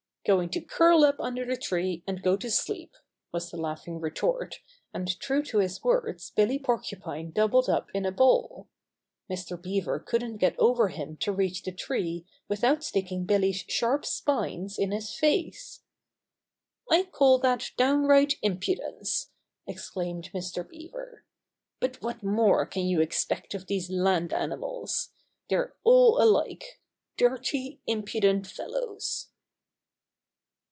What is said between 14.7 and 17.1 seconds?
in his face. "I